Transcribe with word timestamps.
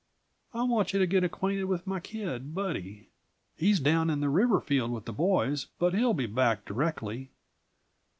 I 0.51 0.63
want 0.63 0.93
you 0.93 0.99
to 0.99 1.05
get 1.05 1.23
acquainted 1.23 1.65
with 1.65 1.85
my 1.85 1.99
kid 1.99 2.55
Buddy. 2.55 3.09
He's 3.55 3.79
down 3.79 4.09
in 4.09 4.19
the 4.19 4.29
river 4.29 4.59
field 4.59 4.89
with 4.89 5.05
the 5.05 5.13
boys, 5.13 5.67
but 5.77 5.93
he'll 5.93 6.15
be 6.15 6.25
back 6.25 6.65
directly. 6.65 7.29